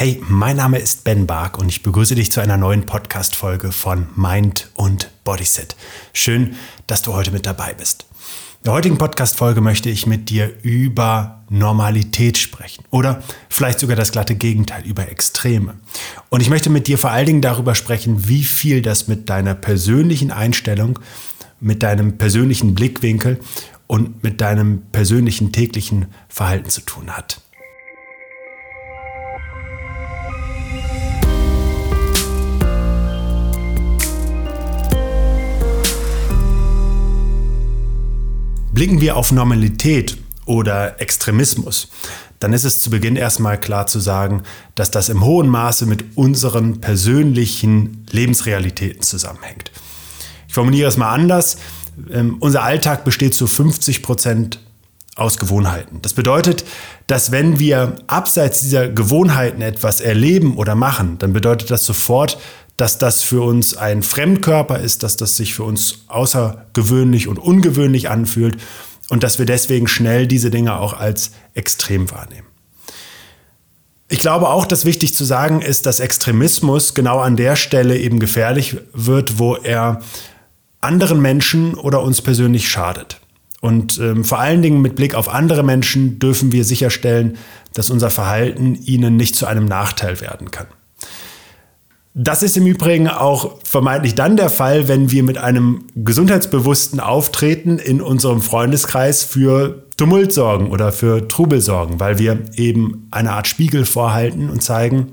Hey, 0.00 0.18
mein 0.26 0.56
Name 0.56 0.78
ist 0.78 1.04
Ben 1.04 1.26
Bark 1.26 1.58
und 1.58 1.68
ich 1.68 1.82
begrüße 1.82 2.14
dich 2.14 2.32
zu 2.32 2.40
einer 2.40 2.56
neuen 2.56 2.86
Podcast-Folge 2.86 3.70
von 3.70 4.06
Mind 4.16 4.70
und 4.72 5.10
Bodyset. 5.24 5.76
Schön, 6.14 6.56
dass 6.86 7.02
du 7.02 7.12
heute 7.12 7.32
mit 7.32 7.44
dabei 7.44 7.74
bist. 7.74 8.06
In 8.60 8.64
der 8.64 8.72
heutigen 8.72 8.96
Podcast-Folge 8.96 9.60
möchte 9.60 9.90
ich 9.90 10.06
mit 10.06 10.30
dir 10.30 10.54
über 10.62 11.42
Normalität 11.50 12.38
sprechen 12.38 12.82
oder 12.88 13.22
vielleicht 13.50 13.78
sogar 13.78 13.94
das 13.94 14.10
glatte 14.10 14.36
Gegenteil, 14.36 14.86
über 14.86 15.06
Extreme. 15.06 15.74
Und 16.30 16.40
ich 16.40 16.48
möchte 16.48 16.70
mit 16.70 16.86
dir 16.86 16.96
vor 16.96 17.10
allen 17.10 17.26
Dingen 17.26 17.42
darüber 17.42 17.74
sprechen, 17.74 18.26
wie 18.26 18.44
viel 18.44 18.80
das 18.80 19.06
mit 19.06 19.28
deiner 19.28 19.52
persönlichen 19.54 20.30
Einstellung, 20.30 20.98
mit 21.60 21.82
deinem 21.82 22.16
persönlichen 22.16 22.74
Blickwinkel 22.74 23.38
und 23.86 24.22
mit 24.22 24.40
deinem 24.40 24.80
persönlichen 24.92 25.52
täglichen 25.52 26.06
Verhalten 26.30 26.70
zu 26.70 26.80
tun 26.80 27.10
hat. 27.10 27.42
Blicken 38.80 39.02
wir 39.02 39.18
auf 39.18 39.30
Normalität 39.30 40.16
oder 40.46 41.02
Extremismus, 41.02 41.88
dann 42.38 42.54
ist 42.54 42.64
es 42.64 42.80
zu 42.80 42.88
Beginn 42.88 43.14
erstmal 43.14 43.60
klar 43.60 43.86
zu 43.86 44.00
sagen, 44.00 44.42
dass 44.74 44.90
das 44.90 45.10
im 45.10 45.22
hohen 45.22 45.50
Maße 45.50 45.84
mit 45.84 46.16
unseren 46.16 46.80
persönlichen 46.80 48.06
Lebensrealitäten 48.10 49.02
zusammenhängt. 49.02 49.70
Ich 50.48 50.54
formuliere 50.54 50.88
es 50.88 50.96
mal 50.96 51.12
anders. 51.12 51.58
Ähm, 52.10 52.38
unser 52.40 52.62
Alltag 52.62 53.04
besteht 53.04 53.34
zu 53.34 53.46
50 53.46 54.02
Prozent 54.02 54.60
aus 55.16 55.38
Gewohnheiten. 55.38 56.00
Das 56.02 56.14
bedeutet, 56.14 56.64
dass 57.06 57.30
wenn 57.30 57.58
wir 57.58 57.96
abseits 58.06 58.60
dieser 58.60 58.88
Gewohnheiten 58.88 59.60
etwas 59.62 60.00
erleben 60.00 60.56
oder 60.56 60.74
machen, 60.74 61.18
dann 61.18 61.32
bedeutet 61.32 61.70
das 61.70 61.84
sofort, 61.84 62.38
dass 62.76 62.96
das 62.96 63.22
für 63.22 63.42
uns 63.42 63.76
ein 63.76 64.02
Fremdkörper 64.02 64.78
ist, 64.78 65.02
dass 65.02 65.16
das 65.16 65.36
sich 65.36 65.54
für 65.54 65.64
uns 65.64 66.04
außergewöhnlich 66.08 67.28
und 67.28 67.38
ungewöhnlich 67.38 68.08
anfühlt 68.08 68.56
und 69.10 69.22
dass 69.22 69.38
wir 69.38 69.46
deswegen 69.46 69.86
schnell 69.86 70.26
diese 70.26 70.50
Dinge 70.50 70.78
auch 70.78 70.94
als 70.94 71.32
extrem 71.52 72.10
wahrnehmen. 72.10 72.46
Ich 74.08 74.18
glaube 74.18 74.48
auch, 74.48 74.64
dass 74.64 74.84
wichtig 74.84 75.14
zu 75.14 75.24
sagen 75.24 75.60
ist, 75.60 75.86
dass 75.86 76.00
Extremismus 76.00 76.94
genau 76.94 77.18
an 77.18 77.36
der 77.36 77.54
Stelle 77.54 77.98
eben 77.98 78.18
gefährlich 78.18 78.78
wird, 78.92 79.38
wo 79.38 79.56
er 79.56 80.00
anderen 80.80 81.20
Menschen 81.20 81.74
oder 81.74 82.02
uns 82.02 82.22
persönlich 82.22 82.68
schadet. 82.68 83.20
Und 83.60 83.98
ähm, 83.98 84.24
vor 84.24 84.40
allen 84.40 84.62
Dingen 84.62 84.80
mit 84.80 84.96
Blick 84.96 85.14
auf 85.14 85.28
andere 85.28 85.62
Menschen 85.62 86.18
dürfen 86.18 86.52
wir 86.52 86.64
sicherstellen, 86.64 87.36
dass 87.74 87.90
unser 87.90 88.10
Verhalten 88.10 88.74
ihnen 88.74 89.16
nicht 89.16 89.36
zu 89.36 89.46
einem 89.46 89.66
Nachteil 89.66 90.20
werden 90.20 90.50
kann. 90.50 90.66
Das 92.14 92.42
ist 92.42 92.56
im 92.56 92.66
Übrigen 92.66 93.06
auch 93.06 93.58
vermeintlich 93.62 94.16
dann 94.16 94.36
der 94.36 94.50
Fall, 94.50 94.88
wenn 94.88 95.12
wir 95.12 95.22
mit 95.22 95.38
einem 95.38 95.84
gesundheitsbewussten 95.94 96.98
Auftreten 96.98 97.78
in 97.78 98.00
unserem 98.00 98.40
Freundeskreis 98.40 99.22
für 99.22 99.84
Tumult 99.96 100.32
sorgen 100.32 100.70
oder 100.70 100.90
für 100.90 101.28
Trubel 101.28 101.60
sorgen, 101.60 102.00
weil 102.00 102.18
wir 102.18 102.40
eben 102.56 103.06
eine 103.12 103.32
Art 103.32 103.46
Spiegel 103.46 103.84
vorhalten 103.84 104.50
und 104.50 104.62
zeigen, 104.62 105.12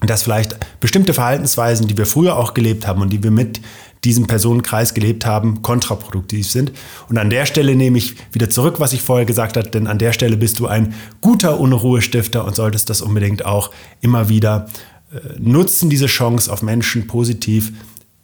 dass 0.00 0.22
vielleicht 0.22 0.56
bestimmte 0.80 1.14
Verhaltensweisen, 1.14 1.86
die 1.86 1.96
wir 1.96 2.06
früher 2.06 2.36
auch 2.36 2.54
gelebt 2.54 2.86
haben 2.86 3.02
und 3.02 3.12
die 3.12 3.22
wir 3.22 3.30
mit 3.30 3.60
diesem 4.04 4.26
Personenkreis 4.26 4.94
gelebt 4.94 5.26
haben, 5.26 5.62
kontraproduktiv 5.62 6.48
sind. 6.48 6.72
Und 7.08 7.18
an 7.18 7.30
der 7.30 7.46
Stelle 7.46 7.74
nehme 7.74 7.98
ich 7.98 8.16
wieder 8.32 8.50
zurück, 8.50 8.80
was 8.80 8.92
ich 8.92 9.02
vorher 9.02 9.26
gesagt 9.26 9.56
habe, 9.56 9.68
denn 9.68 9.86
an 9.86 9.98
der 9.98 10.12
Stelle 10.12 10.36
bist 10.36 10.60
du 10.60 10.66
ein 10.66 10.94
guter 11.20 11.58
Unruhestifter 11.58 12.44
und 12.44 12.54
solltest 12.54 12.90
das 12.90 13.02
unbedingt 13.02 13.44
auch 13.44 13.70
immer 14.00 14.28
wieder 14.28 14.68
äh, 15.12 15.38
nutzen 15.38 15.90
diese 15.90 16.06
Chance, 16.06 16.52
auf 16.52 16.62
Menschen 16.62 17.06
positiv 17.06 17.72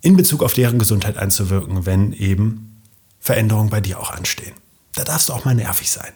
in 0.02 0.16
Bezug 0.16 0.42
auf 0.42 0.52
deren 0.52 0.78
Gesundheit 0.78 1.16
einzuwirken, 1.16 1.86
wenn 1.86 2.12
eben 2.12 2.80
Veränderungen 3.20 3.70
bei 3.70 3.80
dir 3.80 3.98
auch 3.98 4.10
anstehen. 4.10 4.52
Da 4.94 5.02
darfst 5.02 5.30
du 5.30 5.32
auch 5.32 5.46
mal 5.46 5.54
nervig 5.54 5.90
sein. 5.90 6.12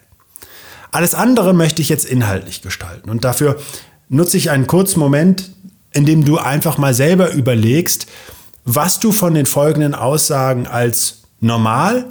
Alles 0.90 1.14
andere 1.14 1.54
möchte 1.54 1.82
ich 1.82 1.88
jetzt 1.88 2.04
inhaltlich 2.04 2.62
gestalten 2.62 3.10
und 3.10 3.24
dafür 3.24 3.58
nutze 4.08 4.36
ich 4.36 4.50
einen 4.50 4.66
kurzen 4.66 5.00
Moment, 5.00 5.50
in 5.92 6.04
dem 6.06 6.24
du 6.24 6.38
einfach 6.38 6.78
mal 6.78 6.94
selber 6.94 7.32
überlegst, 7.32 8.06
was 8.70 9.00
du 9.00 9.12
von 9.12 9.32
den 9.32 9.46
folgenden 9.46 9.94
Aussagen 9.94 10.66
als 10.66 11.22
normal 11.40 12.04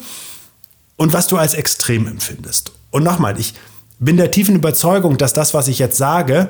und 0.95 1.13
was 1.13 1.27
du 1.27 1.37
als 1.37 1.53
extrem 1.53 2.07
empfindest. 2.07 2.71
Und 2.89 3.03
nochmal, 3.03 3.39
ich 3.39 3.53
bin 3.99 4.17
der 4.17 4.31
tiefen 4.31 4.55
Überzeugung, 4.55 5.19
dass 5.19 5.33
das, 5.33 5.53
was 5.53 5.67
ich 5.67 5.77
jetzt 5.77 5.97
sage, 5.97 6.49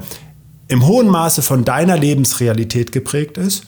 im 0.70 0.86
hohen 0.86 1.08
Maße 1.08 1.42
von 1.42 1.66
deiner 1.66 1.98
Lebensrealität 1.98 2.94
geprägt 2.94 3.38
ist 3.38 3.64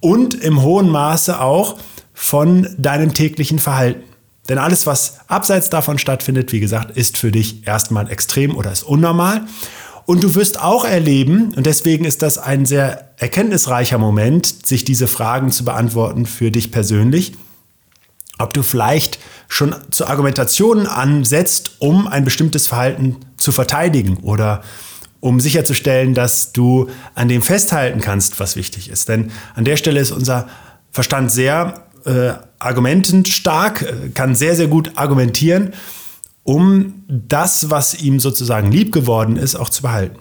und 0.00 0.34
im 0.34 0.62
hohen 0.62 0.88
Maße 0.88 1.40
auch 1.40 1.76
von 2.12 2.68
deinem 2.78 3.14
täglichen 3.14 3.60
Verhalten. 3.60 4.02
Denn 4.48 4.58
alles, 4.58 4.86
was 4.86 5.20
abseits 5.28 5.70
davon 5.70 5.98
stattfindet, 5.98 6.52
wie 6.52 6.60
gesagt, 6.60 6.96
ist 6.96 7.16
für 7.16 7.30
dich 7.30 7.64
erstmal 7.64 8.10
extrem 8.10 8.56
oder 8.56 8.72
ist 8.72 8.82
unnormal. 8.82 9.42
Und 10.06 10.22
du 10.22 10.36
wirst 10.36 10.60
auch 10.60 10.84
erleben, 10.84 11.52
und 11.56 11.66
deswegen 11.66 12.04
ist 12.04 12.22
das 12.22 12.38
ein 12.38 12.64
sehr 12.64 13.10
erkenntnisreicher 13.16 13.98
Moment, 13.98 14.66
sich 14.66 14.84
diese 14.84 15.08
Fragen 15.08 15.50
zu 15.50 15.64
beantworten 15.64 16.26
für 16.26 16.52
dich 16.52 16.70
persönlich, 16.70 17.32
ob 18.38 18.54
du 18.54 18.62
vielleicht 18.62 19.18
schon 19.48 19.74
zu 19.90 20.06
Argumentationen 20.06 20.86
ansetzt, 20.86 21.76
um 21.78 22.06
ein 22.06 22.24
bestimmtes 22.24 22.68
Verhalten 22.68 23.16
zu 23.36 23.50
verteidigen 23.50 24.18
oder 24.18 24.62
um 25.20 25.40
sicherzustellen, 25.40 26.14
dass 26.14 26.52
du 26.52 26.88
an 27.14 27.28
dem 27.28 27.42
festhalten 27.42 28.00
kannst, 28.00 28.38
was 28.38 28.54
wichtig 28.54 28.90
ist. 28.90 29.08
Denn 29.08 29.32
an 29.54 29.64
der 29.64 29.76
Stelle 29.76 29.98
ist 29.98 30.12
unser 30.12 30.48
Verstand 30.92 31.32
sehr 31.32 31.82
äh, 32.04 32.34
argumentenstark, 32.58 33.82
äh, 33.82 34.08
kann 34.10 34.34
sehr, 34.36 34.54
sehr 34.54 34.68
gut 34.68 34.92
argumentieren, 34.94 35.72
um 36.46 37.02
das, 37.08 37.70
was 37.70 38.00
ihm 38.00 38.20
sozusagen 38.20 38.70
lieb 38.70 38.92
geworden 38.92 39.36
ist, 39.36 39.56
auch 39.56 39.68
zu 39.68 39.82
behalten. 39.82 40.16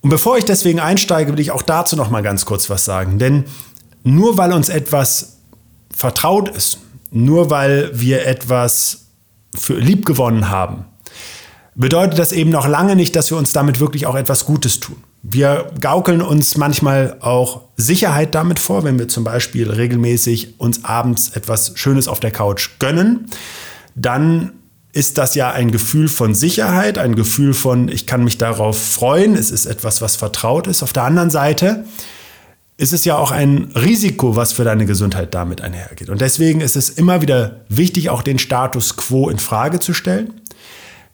Und 0.00 0.10
bevor 0.10 0.38
ich 0.38 0.44
deswegen 0.44 0.80
einsteige, 0.80 1.32
will 1.32 1.40
ich 1.40 1.50
auch 1.50 1.62
dazu 1.62 1.96
noch 1.96 2.10
mal 2.10 2.22
ganz 2.22 2.46
kurz 2.46 2.70
was 2.70 2.84
sagen. 2.84 3.18
Denn 3.18 3.44
nur 4.02 4.38
weil 4.38 4.52
uns 4.52 4.70
etwas 4.70 5.36
vertraut 5.94 6.48
ist, 6.48 6.78
nur 7.10 7.50
weil 7.50 7.90
wir 7.92 8.26
etwas 8.26 9.06
für 9.54 9.78
lieb 9.78 10.06
gewonnen 10.06 10.48
haben, 10.48 10.86
bedeutet 11.74 12.18
das 12.18 12.32
eben 12.32 12.50
noch 12.50 12.66
lange 12.66 12.96
nicht, 12.96 13.14
dass 13.14 13.30
wir 13.30 13.36
uns 13.36 13.52
damit 13.52 13.80
wirklich 13.80 14.06
auch 14.06 14.14
etwas 14.14 14.46
Gutes 14.46 14.80
tun. 14.80 14.96
Wir 15.22 15.70
gaukeln 15.78 16.22
uns 16.22 16.56
manchmal 16.56 17.18
auch 17.20 17.62
Sicherheit 17.76 18.34
damit 18.34 18.58
vor, 18.58 18.82
wenn 18.82 18.98
wir 18.98 19.08
zum 19.08 19.24
Beispiel 19.24 19.70
regelmäßig 19.70 20.58
uns 20.58 20.84
abends 20.84 21.28
etwas 21.36 21.72
Schönes 21.74 22.08
auf 22.08 22.18
der 22.18 22.30
Couch 22.30 22.70
gönnen, 22.78 23.26
dann 23.94 24.52
ist 24.92 25.18
das 25.18 25.34
ja 25.34 25.50
ein 25.50 25.70
Gefühl 25.70 26.08
von 26.08 26.34
Sicherheit, 26.34 26.98
ein 26.98 27.16
Gefühl 27.16 27.54
von, 27.54 27.88
ich 27.88 28.06
kann 28.06 28.24
mich 28.24 28.38
darauf 28.38 28.80
freuen, 28.80 29.34
es 29.36 29.50
ist 29.50 29.66
etwas, 29.66 30.02
was 30.02 30.16
vertraut 30.16 30.66
ist. 30.66 30.82
Auf 30.82 30.92
der 30.92 31.04
anderen 31.04 31.30
Seite 31.30 31.84
ist 32.76 32.92
es 32.92 33.04
ja 33.04 33.16
auch 33.16 33.30
ein 33.30 33.72
Risiko, 33.74 34.36
was 34.36 34.52
für 34.52 34.64
deine 34.64 34.86
Gesundheit 34.86 35.34
damit 35.34 35.60
einhergeht. 35.60 36.10
Und 36.10 36.20
deswegen 36.20 36.60
ist 36.60 36.76
es 36.76 36.90
immer 36.90 37.22
wieder 37.22 37.60
wichtig, 37.68 38.10
auch 38.10 38.22
den 38.22 38.38
Status 38.38 38.96
quo 38.96 39.28
in 39.28 39.38
Frage 39.38 39.80
zu 39.80 39.94
stellen 39.94 40.42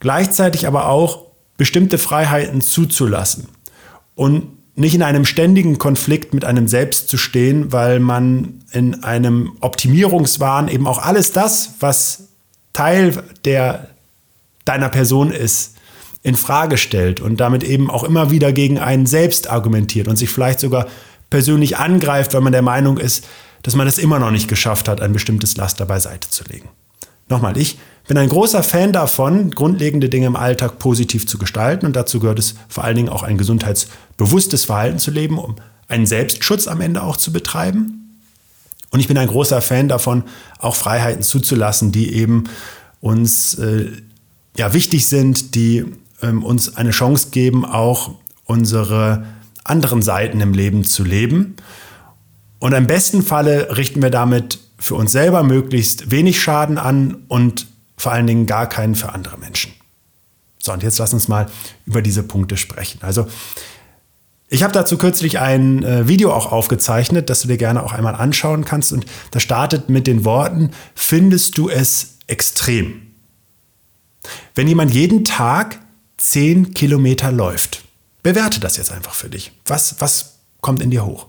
gleichzeitig 0.00 0.66
aber 0.66 0.88
auch 0.88 1.26
bestimmte 1.56 1.98
Freiheiten 1.98 2.60
zuzulassen 2.60 3.48
und 4.14 4.48
nicht 4.76 4.94
in 4.94 5.02
einem 5.02 5.24
ständigen 5.24 5.78
Konflikt 5.78 6.34
mit 6.34 6.44
einem 6.44 6.68
selbst 6.68 7.08
zu 7.08 7.18
stehen, 7.18 7.72
weil 7.72 7.98
man 7.98 8.62
in 8.70 9.02
einem 9.02 9.56
Optimierungswahn 9.60 10.68
eben 10.68 10.86
auch 10.86 11.02
alles 11.02 11.32
das, 11.32 11.74
was 11.80 12.27
Teil 12.72 13.22
der 13.44 13.88
deiner 14.64 14.88
Person 14.88 15.30
ist, 15.30 15.76
in 16.22 16.34
Frage 16.34 16.76
stellt 16.76 17.20
und 17.20 17.38
damit 17.38 17.62
eben 17.64 17.90
auch 17.90 18.04
immer 18.04 18.30
wieder 18.30 18.52
gegen 18.52 18.78
einen 18.78 19.06
selbst 19.06 19.48
argumentiert 19.48 20.08
und 20.08 20.16
sich 20.16 20.28
vielleicht 20.28 20.60
sogar 20.60 20.86
persönlich 21.30 21.78
angreift, 21.78 22.34
weil 22.34 22.40
man 22.40 22.52
der 22.52 22.62
Meinung 22.62 22.98
ist, 22.98 23.26
dass 23.62 23.74
man 23.74 23.86
es 23.86 23.98
immer 23.98 24.18
noch 24.18 24.30
nicht 24.30 24.48
geschafft 24.48 24.88
hat, 24.88 25.00
ein 25.00 25.12
bestimmtes 25.12 25.56
Laster 25.56 25.86
beiseite 25.86 26.30
zu 26.30 26.44
legen. 26.44 26.68
Nochmal, 27.28 27.56
ich 27.56 27.78
bin 28.06 28.16
ein 28.16 28.28
großer 28.28 28.62
Fan 28.62 28.92
davon, 28.92 29.50
grundlegende 29.50 30.08
Dinge 30.08 30.26
im 30.26 30.36
Alltag 30.36 30.78
positiv 30.78 31.26
zu 31.26 31.38
gestalten 31.38 31.84
und 31.86 31.94
dazu 31.94 32.20
gehört 32.20 32.38
es 32.38 32.54
vor 32.68 32.84
allen 32.84 32.96
Dingen 32.96 33.10
auch 33.10 33.22
ein 33.22 33.38
gesundheitsbewusstes 33.38 34.64
Verhalten 34.64 34.98
zu 34.98 35.10
leben, 35.10 35.38
um 35.38 35.56
einen 35.88 36.06
Selbstschutz 36.06 36.66
am 36.68 36.80
Ende 36.80 37.02
auch 37.02 37.16
zu 37.16 37.32
betreiben. 37.32 38.07
Und 38.90 39.00
ich 39.00 39.08
bin 39.08 39.18
ein 39.18 39.28
großer 39.28 39.60
Fan 39.60 39.88
davon, 39.88 40.24
auch 40.58 40.74
Freiheiten 40.74 41.22
zuzulassen, 41.22 41.92
die 41.92 42.14
eben 42.14 42.44
uns 43.00 43.54
äh, 43.54 43.90
ja, 44.56 44.72
wichtig 44.72 45.06
sind, 45.06 45.54
die 45.54 45.84
ähm, 46.22 46.42
uns 46.42 46.76
eine 46.76 46.90
Chance 46.90 47.28
geben, 47.30 47.64
auch 47.64 48.14
unsere 48.44 49.26
anderen 49.64 50.02
Seiten 50.02 50.40
im 50.40 50.52
Leben 50.52 50.84
zu 50.84 51.04
leben. 51.04 51.56
Und 52.58 52.72
im 52.72 52.86
besten 52.86 53.22
Falle 53.22 53.76
richten 53.76 54.02
wir 54.02 54.10
damit 54.10 54.58
für 54.78 54.94
uns 54.94 55.12
selber 55.12 55.42
möglichst 55.42 56.10
wenig 56.10 56.40
Schaden 56.40 56.78
an 56.78 57.18
und 57.28 57.66
vor 57.96 58.12
allen 58.12 58.26
Dingen 58.26 58.46
gar 58.46 58.68
keinen 58.68 58.94
für 58.94 59.12
andere 59.12 59.38
Menschen. 59.38 59.72
So, 60.58 60.72
und 60.72 60.82
jetzt 60.82 60.98
lass 60.98 61.12
uns 61.12 61.28
mal 61.28 61.46
über 61.86 62.02
diese 62.02 62.22
Punkte 62.22 62.56
sprechen. 62.56 62.98
Also, 63.02 63.26
Ich 64.50 64.62
habe 64.62 64.72
dazu 64.72 64.96
kürzlich 64.96 65.38
ein 65.38 65.82
äh, 65.82 66.08
Video 66.08 66.32
auch 66.32 66.50
aufgezeichnet, 66.50 67.28
das 67.28 67.42
du 67.42 67.48
dir 67.48 67.58
gerne 67.58 67.82
auch 67.82 67.92
einmal 67.92 68.14
anschauen 68.14 68.64
kannst. 68.64 68.92
Und 68.92 69.04
das 69.30 69.42
startet 69.42 69.90
mit 69.90 70.06
den 70.06 70.24
Worten, 70.24 70.70
findest 70.94 71.58
du 71.58 71.68
es 71.68 72.18
extrem? 72.26 73.02
Wenn 74.54 74.66
jemand 74.66 74.94
jeden 74.94 75.24
Tag 75.24 75.80
10 76.16 76.72
Kilometer 76.72 77.30
läuft, 77.30 77.84
bewerte 78.22 78.58
das 78.58 78.78
jetzt 78.78 78.90
einfach 78.90 79.14
für 79.14 79.28
dich. 79.28 79.52
Was, 79.66 80.00
was 80.00 80.38
kommt 80.60 80.82
in 80.82 80.90
dir 80.90 81.04
hoch? 81.04 81.26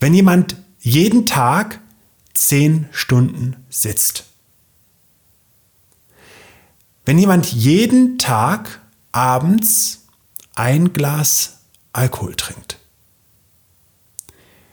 Wenn 0.00 0.14
jemand 0.14 0.56
jeden 0.78 1.26
Tag 1.26 1.80
10 2.34 2.88
Stunden 2.92 3.56
sitzt. 3.68 4.24
Wenn 7.04 7.18
jemand 7.18 7.46
jeden 7.52 8.18
Tag 8.18 8.80
abends 9.10 10.06
ein 10.58 10.92
Glas 10.92 11.60
Alkohol 11.92 12.34
trinkt. 12.34 12.78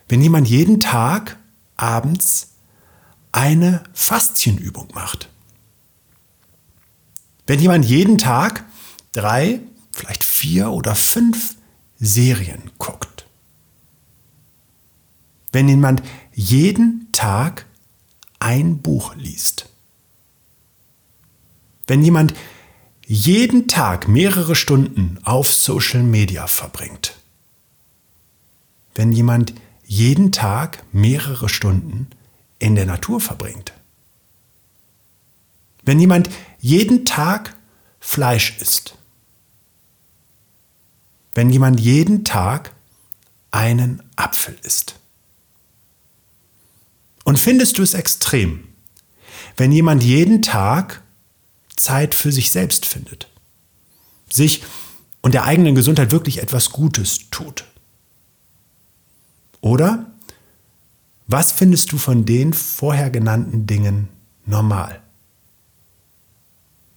Wenn 0.07 0.19
jemand 0.19 0.47
jeden 0.47 0.79
Tag 0.79 1.37
abends 1.77 2.55
eine 3.31 3.83
Faszienübung 3.93 4.87
macht. 4.95 5.29
Wenn 7.45 7.59
jemand 7.59 7.85
jeden 7.85 8.17
Tag 8.17 8.65
drei, 9.11 9.61
vielleicht 9.91 10.23
vier 10.23 10.71
oder 10.71 10.95
fünf 10.95 11.55
Serien 11.99 12.71
guckt. 12.79 13.27
Wenn 15.51 15.69
jemand 15.69 16.01
jeden 16.33 17.09
Tag 17.11 17.67
ein 18.39 18.79
Buch 18.81 19.15
liest. 19.15 19.69
Wenn 21.85 22.03
jemand 22.03 22.33
jeden 23.07 23.67
Tag 23.67 24.07
mehrere 24.07 24.55
Stunden 24.55 25.19
auf 25.23 25.53
Social 25.53 26.01
Media 26.01 26.47
verbringt. 26.47 27.15
Wenn 28.95 29.11
jemand 29.11 29.53
jeden 29.85 30.31
Tag 30.31 30.83
mehrere 30.91 31.47
Stunden 31.47 32.07
in 32.57 32.75
der 32.75 32.85
Natur 32.85 33.21
verbringt. 33.21 33.73
Wenn 35.83 35.99
jemand 35.99 36.29
jeden 36.59 37.05
Tag 37.05 37.55
Fleisch 37.99 38.57
isst. 38.59 38.97
Wenn 41.35 41.51
jemand 41.51 41.79
jeden 41.79 42.23
Tag 42.23 42.73
einen 43.51 44.01
Apfel 44.15 44.57
isst. 44.63 44.99
Und 47.23 47.39
findest 47.39 47.77
du 47.77 47.83
es 47.83 47.93
extrem, 47.93 48.67
wenn 49.57 49.71
jemand 49.71 50.03
jeden 50.03 50.41
Tag 50.41 51.01
Zeit 51.75 52.13
für 52.13 52.31
sich 52.31 52.51
selbst 52.51 52.85
findet, 52.85 53.29
sich 54.29 54.63
und 55.21 55.33
der 55.33 55.45
eigenen 55.45 55.75
Gesundheit 55.75 56.11
wirklich 56.11 56.41
etwas 56.41 56.71
Gutes 56.71 57.29
tut? 57.31 57.65
Oder 59.61 60.05
was 61.27 61.51
findest 61.51 61.91
du 61.91 61.97
von 61.97 62.25
den 62.25 62.53
vorher 62.53 63.09
genannten 63.09 63.65
Dingen 63.65 64.09
normal? 64.45 65.01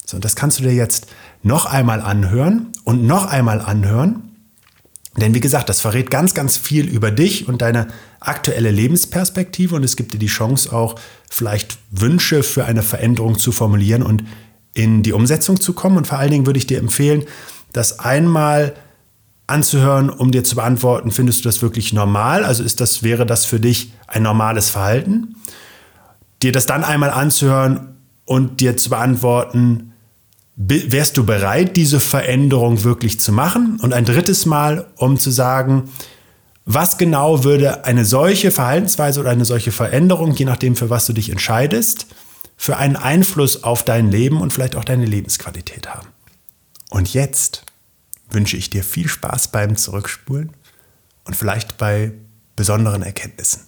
So, 0.05 0.17
und 0.17 0.25
das 0.25 0.37
kannst 0.37 0.59
du 0.59 0.63
dir 0.63 0.75
jetzt 0.75 1.07
noch 1.43 1.67
einmal 1.67 2.01
anhören 2.01 2.73
und 2.85 3.07
noch 3.07 3.27
einmal 3.27 3.61
anhören. 3.61 4.23
Denn 5.17 5.35
wie 5.35 5.41
gesagt, 5.41 5.69
das 5.69 5.81
verrät 5.81 6.11
ganz, 6.11 6.35
ganz 6.35 6.57
viel 6.57 6.87
über 6.87 7.11
dich 7.11 7.49
und 7.49 7.61
deine 7.61 7.89
aktuelle 8.21 8.71
Lebensperspektive 8.71 9.75
und 9.75 9.83
es 9.83 9.97
gibt 9.97 10.15
dir 10.15 10.19
die 10.19 10.27
Chance 10.27 10.73
auch 10.73 10.95
vielleicht 11.29 11.79
Wünsche 11.91 12.43
für 12.43 12.65
eine 12.65 12.83
Veränderung 12.83 13.39
zu 13.39 13.51
formulieren 13.51 14.03
und 14.03 14.25
in 14.79 15.03
die 15.03 15.13
Umsetzung 15.13 15.61
zu 15.61 15.73
kommen. 15.73 15.97
Und 15.97 16.07
vor 16.07 16.19
allen 16.19 16.31
Dingen 16.31 16.47
würde 16.47 16.59
ich 16.59 16.67
dir 16.67 16.79
empfehlen, 16.79 17.25
das 17.73 17.99
einmal 17.99 18.75
anzuhören, 19.47 20.11
um 20.11 20.31
dir 20.31 20.45
zu 20.45 20.57
beantworten, 20.57 21.11
findest 21.11 21.41
du 21.41 21.49
das 21.49 21.63
wirklich 21.63 21.93
normal? 21.93 22.45
Also 22.45 22.63
ist 22.63 22.81
das, 22.81 23.03
wäre 23.03 23.27
das 23.27 23.45
für 23.45 23.59
dich 23.59 23.93
ein 24.07 24.23
normales 24.23 24.71
Verhalten? 24.71 25.37
Dir 26.43 26.53
das 26.53 26.67
dann 26.67 26.85
einmal 26.85 27.11
anzuhören 27.11 27.97
und 28.25 28.61
dir 28.61 28.77
zu 28.77 28.91
beantworten, 28.91 29.93
wärst 30.55 31.17
du 31.17 31.25
bereit, 31.25 31.77
diese 31.77 31.99
Veränderung 31.99 32.85
wirklich 32.85 33.21
zu 33.21 33.33
machen? 33.33 33.79
Und 33.81 33.95
ein 33.95 34.05
drittes 34.05 34.45
Mal, 34.45 34.87
um 34.97 35.19
zu 35.19 35.31
sagen, 35.31 35.85
was 36.65 36.99
genau 36.99 37.45
würde 37.45 37.85
eine 37.87 38.05
solche 38.05 38.51
Verhaltensweise 38.51 39.21
oder 39.21 39.31
eine 39.31 39.47
solche 39.47 39.73
Veränderung, 39.73 40.35
je 40.35 40.45
nachdem, 40.45 40.77
für 40.77 40.91
was 40.91 41.07
du 41.07 41.15
dich 41.15 41.31
entscheidest, 41.31 42.07
für 42.59 42.77
einen 42.77 42.97
Einfluss 42.97 43.63
auf 43.63 43.85
dein 43.85 44.11
Leben 44.11 44.43
und 44.43 44.53
vielleicht 44.53 44.77
auch 44.77 44.85
deine 44.85 45.07
Lebensqualität 45.07 45.89
haben? 45.89 46.09
Und 46.91 47.15
jetzt 47.15 47.65
wünsche 48.31 48.59
ich 48.59 48.69
dir 48.69 48.85
viel 48.85 49.09
Spaß 49.09 49.53
beim 49.53 49.77
Zurückspulen 49.77 50.51
und 51.25 51.37
vielleicht 51.37 51.79
bei 51.79 52.13
besonderen 52.57 53.03
Erkenntnissen. 53.03 53.63